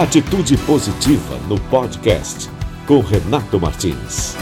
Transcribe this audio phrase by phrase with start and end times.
[0.00, 2.48] Atitude Positiva no podcast
[2.86, 4.34] com Renato Martins.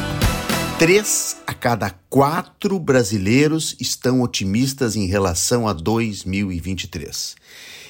[0.79, 7.35] Três a cada quatro brasileiros estão otimistas em relação a 2023.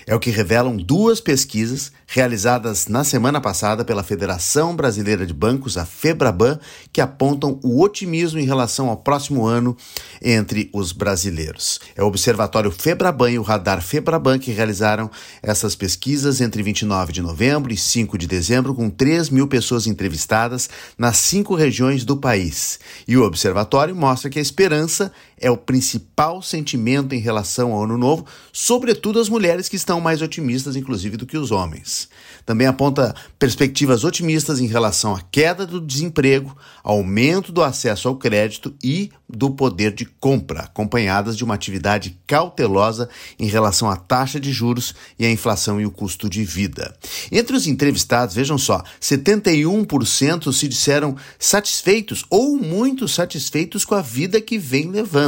[0.08, 5.76] É o que revelam duas pesquisas realizadas na semana passada pela Federação Brasileira de Bancos,
[5.76, 6.58] a FEBRABAN,
[6.90, 9.76] que apontam o otimismo em relação ao próximo ano
[10.22, 11.78] entre os brasileiros.
[11.94, 15.10] É o Observatório FEBRABAN e o Radar FEBRABAN que realizaram
[15.42, 20.70] essas pesquisas entre 29 de novembro e 5 de dezembro, com 3 mil pessoas entrevistadas
[20.96, 22.80] nas cinco regiões do país.
[23.06, 27.98] E o observatório mostra que a esperança é o principal sentimento em relação ao ano
[27.98, 32.08] novo, sobretudo as mulheres que estão mais otimistas, inclusive, do que os homens.
[32.44, 38.74] Também aponta perspectivas otimistas em relação à queda do desemprego, aumento do acesso ao crédito
[38.82, 43.08] e do poder de compra, acompanhadas de uma atividade cautelosa
[43.38, 46.96] em relação à taxa de juros e à inflação e o custo de vida.
[47.30, 54.40] Entre os entrevistados, vejam só, 71% se disseram satisfeitos ou muito satisfeitos com a vida
[54.40, 55.27] que vem levando,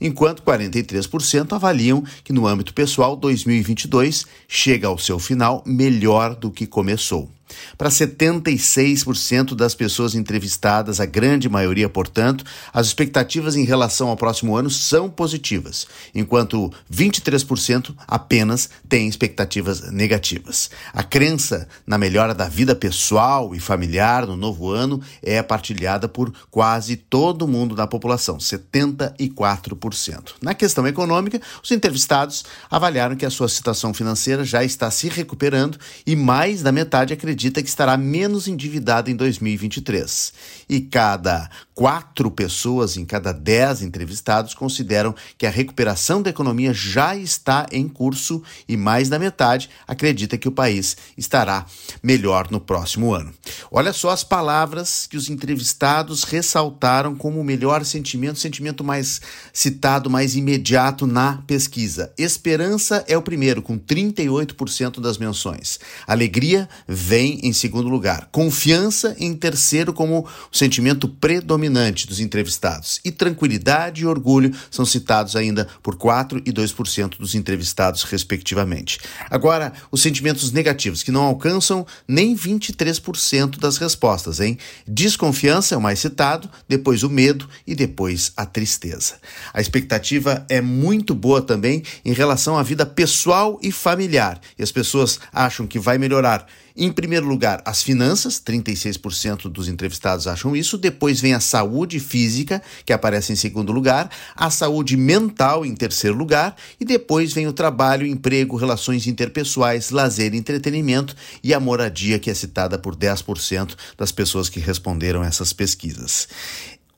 [0.00, 6.66] enquanto 43% avaliam que no âmbito pessoal 2022 chega ao seu final melhor do que
[6.66, 7.35] começou.
[7.78, 14.56] Para 76% das pessoas entrevistadas, a grande maioria, portanto, as expectativas em relação ao próximo
[14.56, 20.70] ano são positivas, enquanto 23% apenas têm expectativas negativas.
[20.92, 26.32] A crença na melhora da vida pessoal e familiar no novo ano é partilhada por
[26.50, 30.34] quase todo mundo da população, 74%.
[30.42, 35.78] Na questão econômica, os entrevistados avaliaram que a sua situação financeira já está se recuperando
[36.06, 40.32] e mais da metade acredita acredita que estará menos endividada em 2023.
[40.70, 47.14] E cada quatro pessoas em cada dez entrevistados consideram que a recuperação da economia já
[47.14, 51.66] está em curso e mais da metade acredita que o país estará
[52.02, 53.34] melhor no próximo ano.
[53.70, 59.20] Olha só as palavras que os entrevistados ressaltaram como o melhor sentimento, sentimento mais
[59.52, 62.10] citado, mais imediato na pesquisa.
[62.16, 65.78] Esperança é o primeiro, com 38% das menções.
[66.06, 68.28] Alegria vem vem em segundo lugar.
[68.30, 73.00] Confiança em terceiro como o sentimento predominante dos entrevistados.
[73.04, 79.00] E tranquilidade e orgulho são citados ainda por 4 e 2% dos entrevistados, respectivamente.
[79.28, 84.56] Agora, os sentimentos negativos, que não alcançam nem 23% das respostas, hein?
[84.86, 89.14] Desconfiança é o mais citado, depois o medo e depois a tristeza.
[89.52, 94.40] A expectativa é muito boa também em relação à vida pessoal e familiar.
[94.58, 100.26] E as pessoas acham que vai melhorar em primeiro lugar, as finanças, 36% dos entrevistados
[100.26, 100.76] acham isso.
[100.76, 106.16] Depois vem a saúde física, que aparece em segundo lugar, a saúde mental em terceiro
[106.16, 112.30] lugar, e depois vem o trabalho, emprego, relações interpessoais, lazer entretenimento e a moradia, que
[112.30, 116.28] é citada por 10% das pessoas que responderam essas pesquisas.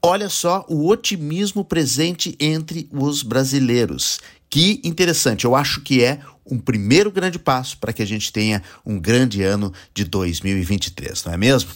[0.01, 4.21] Olha só o otimismo presente entre os brasileiros.
[4.51, 6.21] Que interessante, eu acho que é
[6.51, 11.33] um primeiro grande passo para que a gente tenha um grande ano de 2023, não
[11.35, 11.71] é mesmo?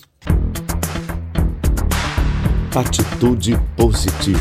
[2.75, 4.41] Atitude positiva.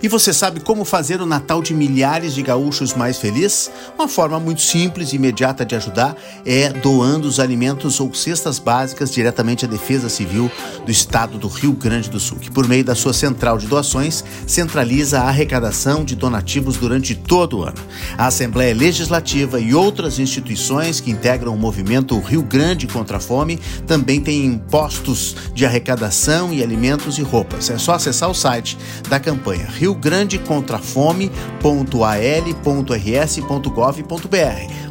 [0.00, 3.68] E você sabe como fazer o Natal de milhares de gaúchos mais feliz?
[3.98, 6.16] Uma forma muito simples e imediata de ajudar
[6.46, 10.48] é doando os alimentos ou cestas básicas diretamente à Defesa Civil
[10.86, 14.24] do Estado do Rio Grande do Sul, que por meio da sua central de doações
[14.46, 17.78] centraliza a arrecadação de donativos durante todo o ano.
[18.16, 23.58] A Assembleia Legislativa e outras instituições que integram o movimento Rio Grande contra a Fome
[23.84, 27.68] também têm postos de arrecadação e alimentos e roupas.
[27.68, 28.78] É só acessar o site
[29.08, 31.32] da campanha Rio Rio Grande contra fome.al.rs.gov.br.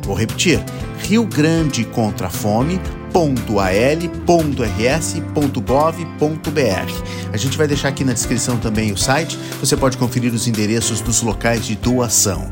[0.01, 0.59] Vou repetir:
[1.03, 2.81] Rio Grande contra a.
[7.31, 10.99] A gente vai deixar aqui na descrição também o site, você pode conferir os endereços
[10.99, 12.51] dos locais de doação.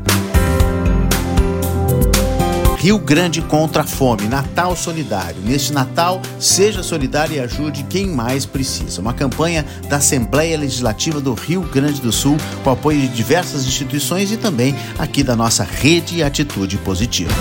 [2.76, 5.40] Rio Grande contra a fome, Natal Solidário.
[5.42, 9.00] Neste Natal, seja solidário e ajude quem mais precisa.
[9.00, 14.30] Uma campanha da Assembleia Legislativa do Rio Grande do Sul, com apoio de diversas instituições
[14.30, 17.32] e também aqui da nossa rede Atitude Positiva.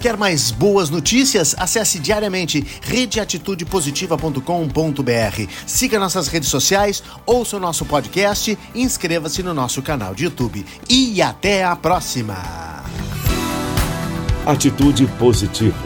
[0.00, 1.56] Quer mais boas notícias?
[1.58, 5.52] Acesse diariamente redeatitudepositiva.com.br.
[5.66, 10.64] Siga nossas redes sociais, ouça o nosso podcast, inscreva-se no nosso canal de YouTube.
[10.88, 12.77] E até a próxima!
[14.48, 15.76] Atitude positiva,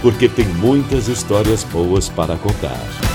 [0.00, 3.07] porque tem muitas histórias boas para contar.